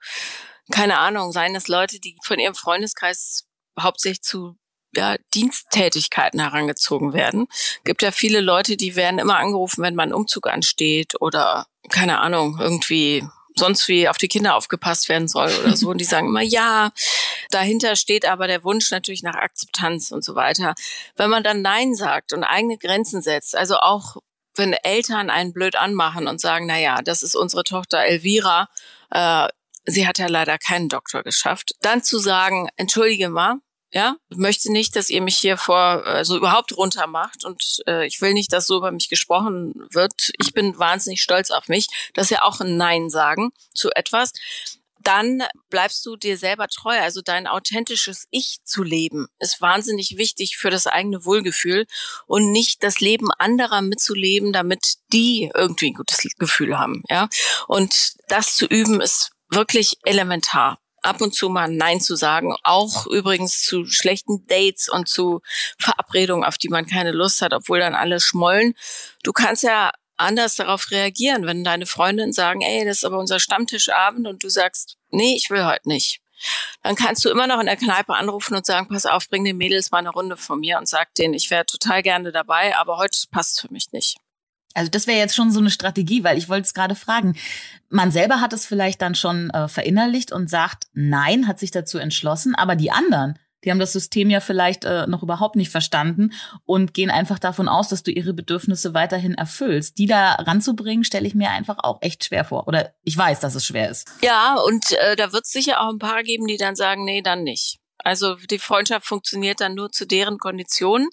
[0.71, 3.45] keine Ahnung, seien es Leute, die von ihrem Freundeskreis
[3.79, 4.55] hauptsächlich zu
[4.95, 7.47] ja, Diensttätigkeiten herangezogen werden.
[7.83, 12.57] Gibt ja viele Leute, die werden immer angerufen, wenn man Umzug ansteht oder keine Ahnung,
[12.59, 13.23] irgendwie
[13.55, 15.89] sonst wie auf die Kinder aufgepasst werden soll oder so.
[15.89, 16.91] Und die sagen immer, ja,
[17.51, 20.73] dahinter steht aber der Wunsch natürlich nach Akzeptanz und so weiter.
[21.15, 24.17] Wenn man dann Nein sagt und eigene Grenzen setzt, also auch
[24.55, 28.69] wenn Eltern einen blöd anmachen und sagen, na ja, das ist unsere Tochter Elvira,
[29.11, 29.47] äh,
[29.85, 33.55] sie hat ja leider keinen Doktor geschafft, dann zu sagen, entschuldige mal,
[33.91, 38.21] ja, möchte nicht, dass ihr mich hier vor also überhaupt runter macht und äh, ich
[38.21, 40.31] will nicht, dass so über mich gesprochen wird.
[40.39, 41.87] Ich bin wahnsinnig stolz auf mich.
[42.13, 44.33] Das ist ja auch ein Nein sagen zu etwas.
[45.01, 50.57] Dann bleibst du dir selber treu, also dein authentisches Ich zu leben, ist wahnsinnig wichtig
[50.57, 51.87] für das eigene Wohlgefühl
[52.27, 57.29] und nicht das Leben anderer mitzuleben, damit die irgendwie ein gutes Gefühl haben, ja.
[57.67, 62.55] Und das zu üben ist wirklich elementar ab und zu mal Nein zu sagen.
[62.63, 65.41] Auch übrigens zu schlechten Dates und zu
[65.77, 68.73] Verabredungen, auf die man keine Lust hat, obwohl dann alle schmollen.
[69.23, 73.39] Du kannst ja anders darauf reagieren, wenn deine Freundinnen sagen, ey, das ist aber unser
[73.39, 76.21] Stammtischabend und du sagst, nee, ich will heute nicht.
[76.83, 79.57] Dann kannst du immer noch in der Kneipe anrufen und sagen, pass auf, bring den
[79.57, 82.97] Mädels mal eine Runde von mir und sag denen, ich wäre total gerne dabei, aber
[82.97, 84.17] heute passt für mich nicht.
[84.73, 87.35] Also das wäre jetzt schon so eine Strategie, weil ich wollte es gerade fragen.
[87.89, 91.97] Man selber hat es vielleicht dann schon äh, verinnerlicht und sagt Nein, hat sich dazu
[91.97, 96.31] entschlossen, aber die anderen, die haben das System ja vielleicht äh, noch überhaupt nicht verstanden
[96.65, 99.97] und gehen einfach davon aus, dass du ihre Bedürfnisse weiterhin erfüllst.
[99.97, 102.67] Die da ranzubringen, stelle ich mir einfach auch echt schwer vor.
[102.67, 104.07] Oder ich weiß, dass es schwer ist.
[104.21, 107.21] Ja, und äh, da wird es sicher auch ein paar geben, die dann sagen, nee,
[107.21, 107.79] dann nicht.
[108.03, 111.09] Also die Freundschaft funktioniert dann nur zu deren Konditionen.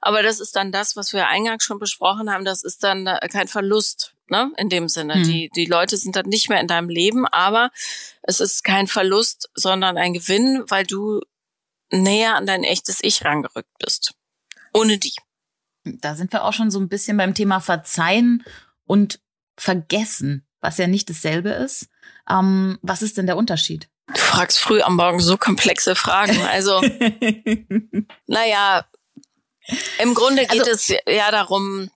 [0.00, 2.44] Aber das ist dann das, was wir eingangs schon besprochen haben.
[2.44, 4.52] Das ist dann äh, kein Verlust, ne?
[4.56, 5.16] In dem Sinne.
[5.16, 5.24] Mhm.
[5.24, 7.70] Die, die Leute sind dann nicht mehr in deinem Leben, aber
[8.22, 11.20] es ist kein Verlust, sondern ein Gewinn, weil du
[11.90, 14.14] näher an dein echtes Ich rangerückt bist.
[14.72, 15.14] Ohne die.
[15.84, 18.44] Da sind wir auch schon so ein bisschen beim Thema Verzeihen
[18.84, 19.20] und
[19.56, 21.88] Vergessen, was ja nicht dasselbe ist.
[22.28, 23.88] Ähm, was ist denn der Unterschied?
[24.06, 26.40] Du fragst früh am Morgen so komplexe Fragen.
[26.42, 26.80] Also,
[28.26, 28.86] naja,
[29.98, 31.90] im Grunde geht also, es ja darum,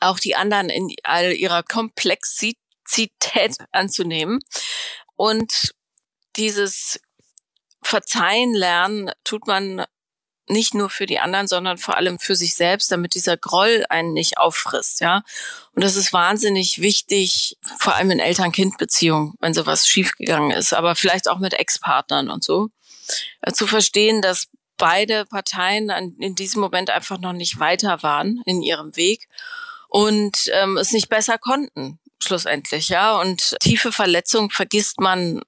[0.00, 2.58] auch die anderen in all ihrer Komplexität
[3.72, 4.40] anzunehmen.
[5.16, 5.74] Und
[6.36, 7.00] dieses
[7.82, 9.84] Verzeihen lernen tut man
[10.48, 14.12] nicht nur für die anderen, sondern vor allem für sich selbst, damit dieser Groll einen
[14.12, 15.22] nicht auffrisst, ja.
[15.74, 21.28] Und das ist wahnsinnig wichtig, vor allem in Eltern-Kind-Beziehungen, wenn sowas schiefgegangen ist, aber vielleicht
[21.28, 22.68] auch mit Ex-Partnern und so,
[23.42, 28.62] äh, zu verstehen, dass beide Parteien in diesem Moment einfach noch nicht weiter waren in
[28.62, 29.28] ihrem Weg
[29.88, 33.18] und ähm, es nicht besser konnten, schlussendlich, ja.
[33.20, 35.40] Und tiefe Verletzungen vergisst man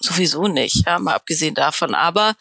[0.00, 1.94] sowieso nicht, ja, mal abgesehen davon.
[1.94, 2.34] Aber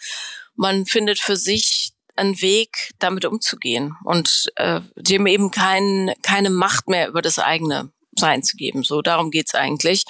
[0.56, 6.88] man findet für sich einen Weg, damit umzugehen und äh, dem eben kein, keine Macht
[6.88, 8.84] mehr über das eigene sein zu geben.
[8.84, 10.06] So, darum geht's eigentlich.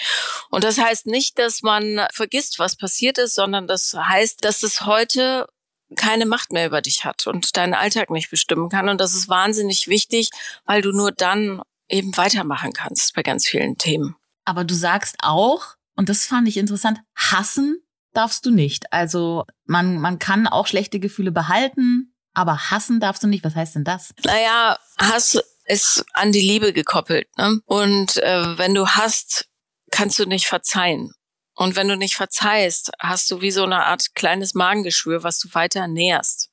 [0.49, 4.81] Und das heißt nicht, dass man vergisst, was passiert ist, sondern das heißt, dass es
[4.81, 5.47] heute
[5.95, 8.89] keine Macht mehr über dich hat und deinen Alltag nicht bestimmen kann.
[8.89, 10.29] Und das ist wahnsinnig wichtig,
[10.65, 14.15] weil du nur dann eben weitermachen kannst bei ganz vielen Themen.
[14.45, 17.84] Aber du sagst auch, und das fand ich interessant, hassen
[18.17, 18.91] darfst du nicht.
[18.91, 23.43] Also man, man kann auch schlechte Gefühle behalten, aber hassen darfst du nicht.
[23.43, 24.13] Was heißt denn das?
[24.23, 27.27] Naja, Hass ist an die Liebe gekoppelt.
[27.37, 27.59] Ne?
[27.65, 29.47] Und äh, wenn du hast,
[29.91, 31.13] kannst du nicht verzeihen.
[31.55, 35.53] Und wenn du nicht verzeihst, hast du wie so eine Art kleines Magengeschwür, was du
[35.53, 36.49] weiter näherst.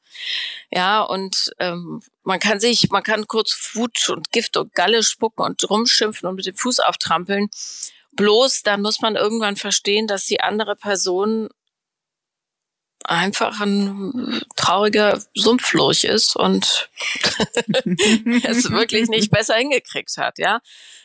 [0.71, 5.43] Ja, und ähm, man kann sich, man kann kurz Wut und Gift und Galle spucken
[5.43, 7.49] und rumschimpfen und mit dem Fuß auftrampeln.
[8.13, 11.49] Bloß dann muss man irgendwann verstehen, dass die andere Person
[13.05, 16.89] einfach ein trauriger Sumpflurch ist und
[18.45, 20.61] es wirklich nicht besser hingekriegt hat, ja.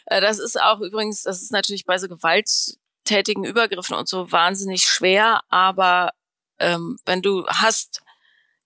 [0.06, 4.84] Äh, das ist auch übrigens, das ist natürlich bei so gewalttätigen Übergriffen und so wahnsinnig
[4.84, 6.12] schwer, aber
[6.60, 8.02] ähm, wenn du hast,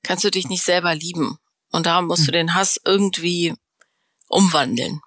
[0.04, 1.38] kannst du dich nicht selber lieben.
[1.72, 2.34] Und darum musst du hm.
[2.34, 3.56] den Hass irgendwie
[4.28, 5.02] umwandeln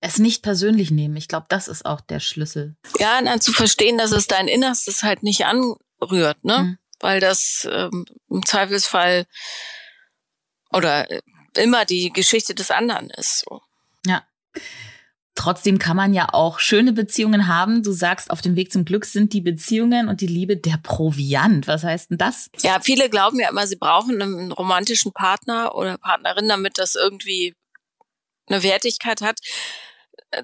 [0.00, 1.16] es nicht persönlich nehmen.
[1.16, 2.76] Ich glaube, das ist auch der Schlüssel.
[2.98, 6.58] Ja, dann zu verstehen, dass es dein Innerstes halt nicht anrührt, ne?
[6.58, 6.78] Mhm.
[7.00, 9.26] Weil das ähm, im Zweifelsfall
[10.72, 11.20] oder äh,
[11.56, 13.44] immer die Geschichte des anderen ist.
[13.48, 13.60] So.
[14.06, 14.22] Ja.
[15.34, 17.84] Trotzdem kann man ja auch schöne Beziehungen haben.
[17.84, 21.68] Du sagst, auf dem Weg zum Glück sind die Beziehungen und die Liebe der Proviant.
[21.68, 22.50] Was heißt denn das?
[22.58, 27.54] Ja, viele glauben ja immer, sie brauchen einen romantischen Partner oder Partnerin, damit das irgendwie
[28.48, 29.38] eine Wertigkeit hat.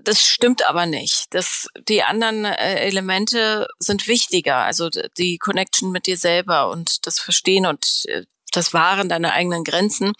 [0.02, 1.26] Das stimmt aber nicht.
[1.30, 4.56] Das, die anderen äh, Elemente sind wichtiger.
[4.56, 9.64] Also die Connection mit dir selber und das Verstehen und äh, das Wahren deiner eigenen
[9.64, 10.12] Grenzen.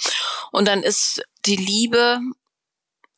[0.52, 2.20] Und dann ist die Liebe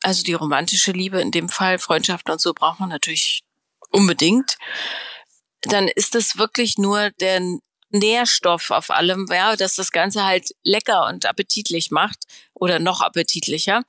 [0.03, 3.43] also die romantische Liebe in dem Fall, Freundschaft und so braucht man natürlich
[3.91, 4.57] unbedingt.
[5.61, 7.41] Dann ist es wirklich nur der
[7.89, 13.83] Nährstoff auf allem, ja, dass das Ganze halt lecker und appetitlich macht oder noch appetitlicher.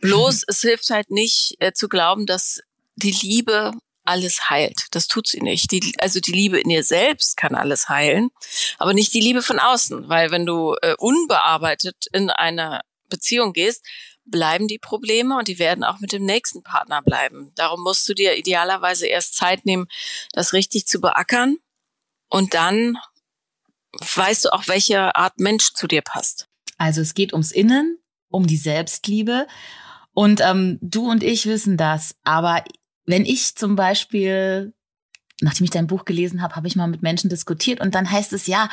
[0.00, 2.60] Bloß es hilft halt nicht äh, zu glauben, dass
[2.96, 3.72] die Liebe
[4.04, 4.86] alles heilt.
[4.90, 5.70] Das tut sie nicht.
[5.70, 8.30] Die, also die Liebe in ihr selbst kann alles heilen,
[8.78, 13.84] aber nicht die Liebe von außen, weil wenn du äh, unbearbeitet in eine Beziehung gehst,
[14.24, 17.52] bleiben die Probleme und die werden auch mit dem nächsten Partner bleiben.
[17.54, 19.86] Darum musst du dir idealerweise erst Zeit nehmen,
[20.32, 21.58] das richtig zu beackern
[22.28, 22.96] und dann
[24.14, 26.48] weißt du auch, welche Art Mensch zu dir passt.
[26.78, 29.46] Also es geht ums Innen, um die Selbstliebe
[30.12, 32.64] und ähm, du und ich wissen das, aber
[33.04, 34.74] wenn ich zum Beispiel
[35.42, 38.32] nachdem ich dein Buch gelesen habe, habe ich mal mit Menschen diskutiert und dann heißt
[38.32, 38.68] es ja,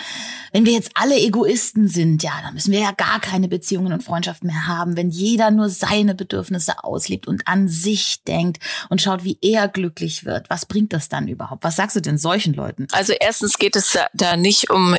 [0.52, 4.04] wenn wir jetzt alle Egoisten sind, ja, dann müssen wir ja gar keine Beziehungen und
[4.04, 9.24] Freundschaften mehr haben, wenn jeder nur seine Bedürfnisse auslebt und an sich denkt und schaut,
[9.24, 10.50] wie er glücklich wird.
[10.50, 11.64] Was bringt das dann überhaupt?
[11.64, 12.88] Was sagst du denn solchen Leuten?
[12.92, 14.96] Also erstens geht es da nicht um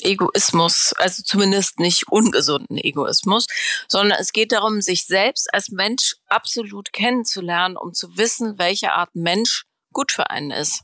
[0.00, 3.46] Egoismus, also zumindest nicht ungesunden Egoismus,
[3.88, 9.14] sondern es geht darum, sich selbst als Mensch absolut kennenzulernen, um zu wissen, welche Art
[9.14, 10.82] Mensch gut für einen ist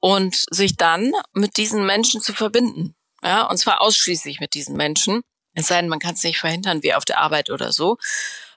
[0.00, 2.94] und sich dann mit diesen Menschen zu verbinden.
[3.22, 5.22] Ja, und zwar ausschließlich mit diesen Menschen.
[5.54, 7.96] Es sei denn, man kann es nicht verhindern, wie auf der Arbeit oder so,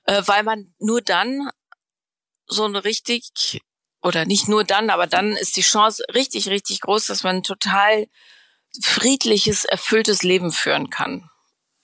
[0.03, 1.49] äh, weil man nur dann
[2.47, 3.61] so eine richtig
[4.01, 8.07] oder nicht nur dann, aber dann ist die Chance richtig, richtig groß, dass man total
[8.83, 11.29] friedliches, erfülltes Leben führen kann.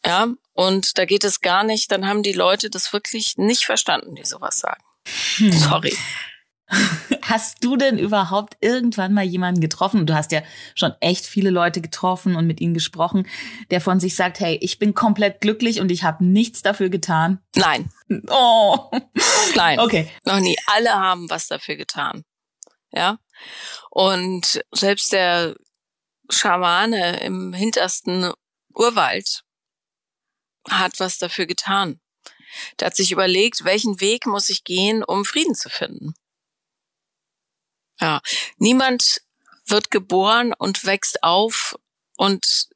[0.06, 4.16] Ja, und da geht es gar nicht, dann haben die Leute das wirklich nicht verstanden,
[4.16, 4.84] die sowas sagen.
[5.38, 5.52] Hm.
[5.52, 5.98] Sorry.
[7.24, 10.06] Hast du denn überhaupt irgendwann mal jemanden getroffen?
[10.06, 10.42] Du hast ja
[10.76, 13.28] schon echt viele Leute getroffen und mit ihnen gesprochen,
[13.70, 17.40] der von sich sagt, hey, ich bin komplett glücklich und ich habe nichts dafür getan.
[17.56, 17.90] Nein.
[18.28, 18.92] Oh.
[19.56, 19.80] Nein.
[19.80, 20.10] Okay.
[20.26, 20.58] Noch nie.
[20.68, 22.24] Alle haben was dafür getan.
[22.92, 23.18] Ja.
[23.90, 25.56] Und selbst der
[26.34, 28.32] Schamane im hintersten
[28.74, 29.44] Urwald
[30.70, 32.00] hat was dafür getan.
[32.80, 36.14] Der hat sich überlegt, welchen Weg muss ich gehen, um Frieden zu finden.
[38.00, 38.22] Ja,
[38.58, 39.22] niemand
[39.66, 41.78] wird geboren und wächst auf
[42.18, 42.68] und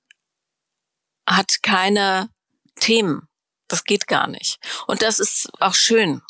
[1.27, 2.29] hat keine
[2.79, 3.27] Themen.
[3.67, 4.59] Das geht gar nicht.
[4.87, 6.21] Und das ist auch schön.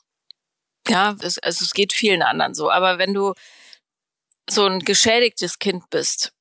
[0.88, 2.72] Ja, es, also es geht vielen anderen so.
[2.72, 3.34] Aber wenn du
[4.50, 6.34] so ein geschädigtes Kind bist,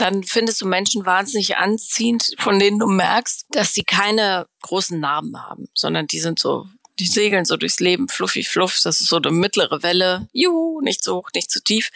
[0.00, 5.42] dann findest du Menschen wahnsinnig anziehend, von denen du merkst, dass sie keine großen Narben
[5.42, 6.66] haben, sondern die sind so
[6.98, 11.02] die segeln so durchs Leben, fluffi fluff, das ist so eine mittlere Welle, juhu, nicht
[11.02, 11.90] so hoch, nicht zu tief.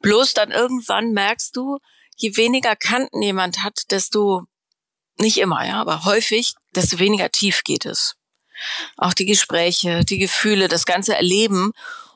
[0.00, 1.78] Bloß dann irgendwann merkst du,
[2.16, 4.42] je weniger Kanten jemand hat, desto,
[5.18, 8.16] nicht immer, ja, aber häufig, desto weniger tief geht es.
[8.96, 11.72] Auch die Gespräche, die Gefühle, das ganze Erleben.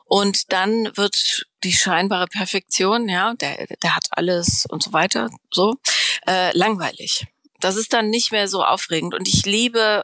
[0.07, 5.75] Und dann wird die scheinbare Perfektion, ja, der, der hat alles und so weiter, so,
[6.25, 7.25] äh, langweilig.
[7.59, 9.13] Das ist dann nicht mehr so aufregend.
[9.13, 10.03] Und ich liebe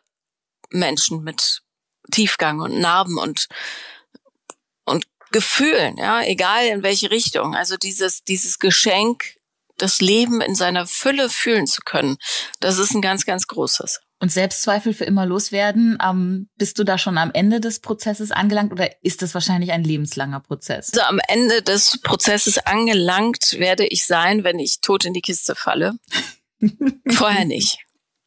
[0.70, 1.62] Menschen mit
[2.12, 3.48] Tiefgang und Narben und
[4.86, 7.56] und Gefühlen, ja, egal in welche Richtung.
[7.56, 9.38] Also dieses dieses Geschenk,
[9.78, 12.18] das Leben in seiner Fülle fühlen zu können,
[12.60, 14.02] das ist ein ganz ganz großes.
[14.24, 18.72] Und Selbstzweifel für immer loswerden, ähm, bist du da schon am Ende des Prozesses angelangt
[18.72, 20.94] oder ist das wahrscheinlich ein lebenslanger Prozess?
[20.94, 25.56] Also am Ende des Prozesses angelangt werde ich sein, wenn ich tot in die Kiste
[25.56, 25.96] falle.
[27.12, 27.80] Vorher nicht.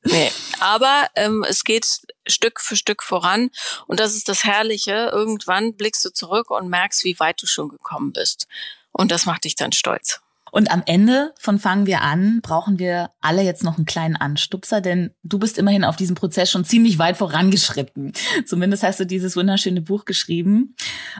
[0.03, 0.31] Nee,
[0.61, 1.87] aber ähm, es geht
[2.27, 3.49] Stück für Stück voran
[3.87, 5.09] und das ist das Herrliche.
[5.15, 8.49] Irgendwann blickst du zurück und merkst, wie weit du schon gekommen bist.
[8.93, 10.21] Und das macht dich dann stolz.
[10.57, 14.81] Und am Ende von Fangen wir an, brauchen wir alle jetzt noch einen kleinen Anstupser,
[14.81, 18.15] denn du bist immerhin auf diesem Prozess schon ziemlich weit vorangeschritten.
[18.47, 20.75] Zumindest hast du dieses wunderschöne Buch geschrieben.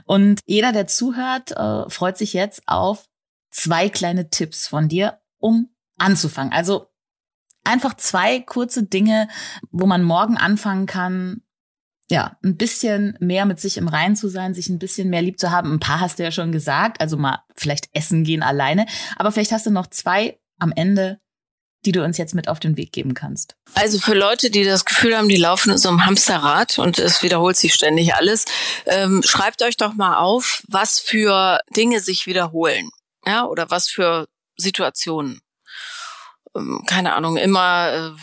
[0.05, 3.05] Und jeder, der zuhört, äh, freut sich jetzt auf
[3.51, 5.69] zwei kleine Tipps von dir, um
[5.99, 6.51] anzufangen.
[6.51, 6.87] Also
[7.63, 9.27] einfach zwei kurze Dinge,
[9.69, 11.43] wo man morgen anfangen kann,
[12.09, 15.39] ja, ein bisschen mehr mit sich im Reinen zu sein, sich ein bisschen mehr lieb
[15.39, 15.73] zu haben.
[15.73, 18.85] Ein paar hast du ja schon gesagt, also mal vielleicht essen gehen alleine.
[19.17, 21.19] Aber vielleicht hast du noch zwei am Ende,
[21.85, 23.55] die du uns jetzt mit auf den Weg geben kannst?
[23.73, 27.21] Also für Leute, die das Gefühl haben, die laufen in so einem Hamsterrad und es
[27.23, 28.45] wiederholt sich ständig alles,
[28.85, 32.89] ähm, schreibt euch doch mal auf, was für Dinge sich wiederholen.
[33.25, 35.41] Ja, oder was für Situationen.
[36.55, 38.21] Ähm, keine Ahnung, immer äh,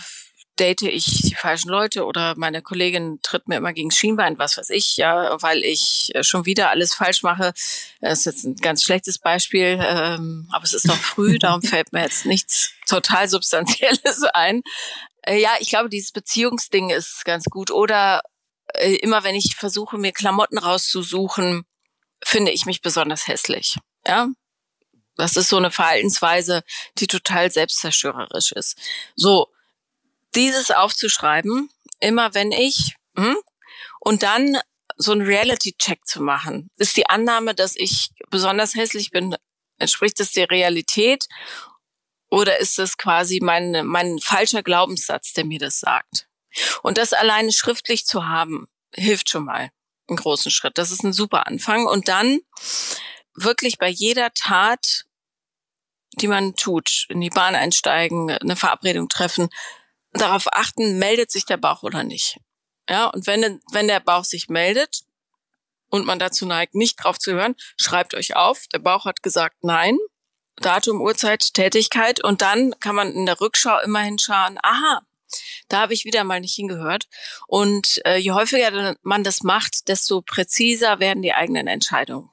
[0.58, 4.70] date ich die falschen Leute oder meine Kollegin tritt mir immer gegen Schienbein, was weiß
[4.70, 7.52] ich, ja, weil ich äh, schon wieder alles falsch mache.
[8.00, 11.92] Das ist jetzt ein ganz schlechtes Beispiel, ähm, aber es ist noch früh, darum fällt
[11.92, 14.62] mir jetzt nichts total Substanzielles ein.
[15.22, 17.70] Äh, ja, ich glaube, dieses Beziehungsding ist ganz gut.
[17.70, 18.22] Oder
[18.74, 21.64] äh, immer wenn ich versuche, mir Klamotten rauszusuchen,
[22.22, 23.76] finde ich mich besonders hässlich.
[24.06, 24.28] Ja,
[25.16, 26.62] das ist so eine Verhaltensweise,
[26.98, 28.78] die total selbstzerstörerisch ist.
[29.14, 29.48] So,
[30.36, 31.70] dieses aufzuschreiben,
[32.00, 33.36] immer wenn ich, hm,
[34.00, 34.58] und dann
[34.96, 36.70] so einen Reality-Check zu machen.
[36.76, 39.36] Ist die Annahme, dass ich besonders hässlich bin,
[39.78, 41.26] entspricht das der Realität?
[42.30, 46.28] Oder ist es quasi mein, mein falscher Glaubenssatz, der mir das sagt?
[46.82, 49.70] Und das alleine schriftlich zu haben, hilft schon mal
[50.08, 50.78] einen großen Schritt.
[50.78, 51.86] Das ist ein super Anfang.
[51.86, 52.40] Und dann
[53.34, 55.04] wirklich bei jeder Tat,
[56.20, 59.48] die man tut, in die Bahn einsteigen, eine Verabredung treffen,
[60.14, 62.38] darauf achten, meldet sich der Bauch oder nicht.
[62.88, 65.02] Ja, und wenn, wenn der Bauch sich meldet
[65.90, 69.56] und man dazu neigt, nicht drauf zu hören, schreibt euch auf, der Bauch hat gesagt
[69.62, 69.98] nein,
[70.56, 75.00] Datum, Uhrzeit, Tätigkeit und dann kann man in der Rückschau immer hinschauen, aha,
[75.68, 77.08] da habe ich wieder mal nicht hingehört.
[77.48, 82.30] Und äh, je häufiger man das macht, desto präziser werden die eigenen Entscheidungen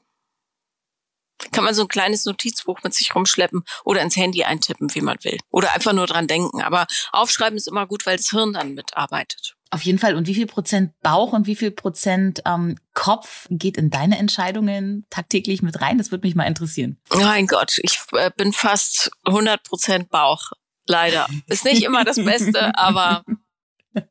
[1.51, 5.17] kann man so ein kleines Notizbuch mit sich rumschleppen oder ins Handy eintippen, wie man
[5.23, 5.37] will.
[5.49, 6.61] Oder einfach nur dran denken.
[6.61, 9.55] Aber aufschreiben ist immer gut, weil das Hirn dann mitarbeitet.
[9.73, 10.15] Auf jeden Fall.
[10.15, 15.05] Und wie viel Prozent Bauch und wie viel Prozent ähm, Kopf geht in deine Entscheidungen
[15.09, 15.97] tagtäglich mit rein?
[15.97, 16.99] Das würde mich mal interessieren.
[17.13, 20.51] Mein Gott, ich äh, bin fast 100 Prozent Bauch.
[20.87, 21.27] Leider.
[21.47, 23.23] Ist nicht immer das Beste, aber
[23.93, 24.05] naja.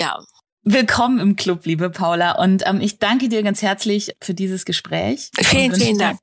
[0.00, 0.18] ja.
[0.62, 2.32] Willkommen im Club, liebe Paula.
[2.32, 5.30] Und ähm, ich danke dir ganz herzlich für dieses Gespräch.
[5.40, 6.20] Vielen, vielen Dank.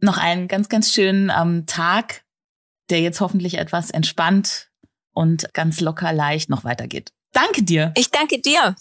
[0.00, 2.24] Noch einen ganz, ganz schönen ähm, Tag,
[2.90, 4.70] der jetzt hoffentlich etwas entspannt
[5.12, 7.12] und ganz locker leicht noch weitergeht.
[7.32, 7.92] Danke dir.
[7.96, 8.74] Ich danke dir.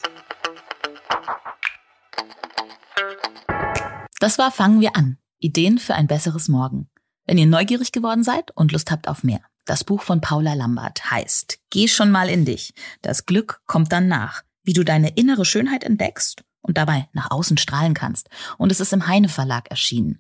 [4.20, 5.20] Das war Fangen wir an.
[5.38, 6.90] Ideen für ein besseres Morgen.
[7.28, 9.42] Wenn ihr neugierig geworden seid und Lust habt auf mehr.
[9.66, 12.74] Das Buch von Paula Lambert heißt Geh schon mal in dich.
[13.04, 17.58] Das Glück kommt dann nach wie du deine innere Schönheit entdeckst und dabei nach außen
[17.58, 18.30] strahlen kannst.
[18.58, 20.20] Und es ist im Heine Verlag erschienen.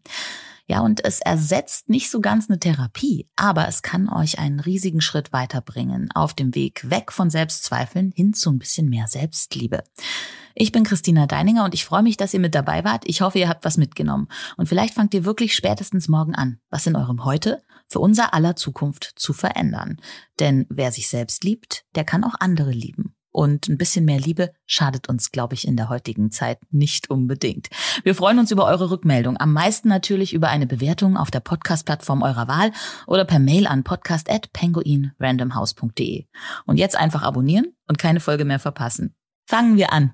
[0.69, 5.01] Ja, und es ersetzt nicht so ganz eine Therapie, aber es kann euch einen riesigen
[5.01, 9.83] Schritt weiterbringen auf dem Weg weg von Selbstzweifeln hin zu ein bisschen mehr Selbstliebe.
[10.55, 13.03] Ich bin Christina Deininger und ich freue mich, dass ihr mit dabei wart.
[13.05, 14.27] Ich hoffe, ihr habt was mitgenommen.
[14.55, 18.55] Und vielleicht fangt ihr wirklich spätestens morgen an, was in eurem Heute für unser aller
[18.55, 19.97] Zukunft zu verändern.
[20.39, 23.16] Denn wer sich selbst liebt, der kann auch andere lieben.
[23.37, 27.69] Und ein bisschen mehr Liebe schadet uns, glaube ich, in der heutigen Zeit nicht unbedingt.
[28.03, 29.37] Wir freuen uns über eure Rückmeldung.
[29.37, 32.71] Am meisten natürlich über eine Bewertung auf der Podcast-Plattform eurer Wahl
[33.05, 36.25] oder per Mail an podcast.penguinrandomhouse.de.
[36.65, 39.13] Und jetzt einfach abonnieren und keine Folge mehr verpassen.
[39.45, 40.13] Fangen wir an.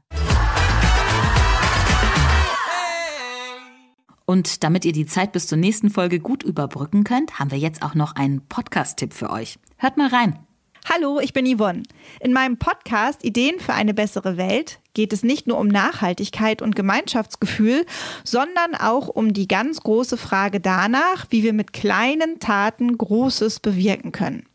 [4.26, 7.84] Und damit ihr die Zeit bis zur nächsten Folge gut überbrücken könnt, haben wir jetzt
[7.84, 9.60] auch noch einen Podcast-Tipp für euch.
[9.78, 10.46] Hört mal rein.
[10.92, 11.84] Hallo, ich bin Yvonne.
[12.20, 16.76] In meinem Podcast Ideen für eine bessere Welt geht es nicht nur um Nachhaltigkeit und
[16.76, 17.86] Gemeinschaftsgefühl,
[18.26, 24.12] sondern auch um die ganz große Frage danach, wie wir mit kleinen Taten Großes bewirken
[24.12, 24.46] können.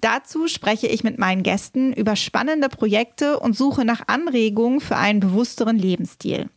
[0.00, 5.20] Dazu spreche ich mit meinen Gästen über spannende Projekte und suche nach Anregungen für einen
[5.20, 6.48] bewussteren Lebensstil.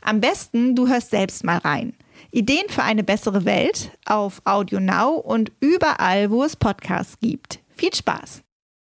[0.00, 1.94] Am besten, du hörst selbst mal rein.
[2.30, 7.58] Ideen für eine bessere Welt auf Audio Now und überall, wo es Podcasts gibt.
[7.76, 8.42] Viel Spaß!